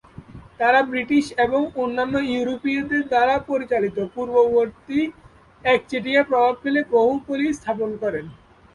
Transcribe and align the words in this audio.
তারা 0.59 0.79
ব্রিটিশ 0.91 1.25
এবং 1.45 1.61
অন্যান্য 1.75 2.15
ইউরোপীয়দের 2.31 3.03
দ্বারা 3.11 3.35
পরিচালিত 3.49 3.97
পূর্ববর্তী 4.13 4.99
একচেটিয়া 5.63 6.21
প্রভাব 6.29 6.53
ভেঙে 6.63 6.83
বহু 6.93 7.13
কলি 7.27 7.47
স্থাপন 7.59 7.89
করে। 8.01 8.19